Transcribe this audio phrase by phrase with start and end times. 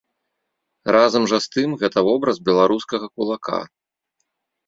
[0.95, 3.59] Разам жа з тым гэта вобраз беларускага кулака.